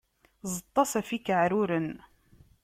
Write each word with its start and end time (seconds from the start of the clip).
Ẓeṭṭes 0.53 0.91
ɣef 0.99 1.09
ikaɛruren! 1.17 1.89